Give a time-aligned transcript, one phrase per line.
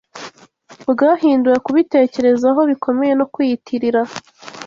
[0.91, 4.01] bwahinduwe Kubitekerezaho bikomeye no kwiyitirira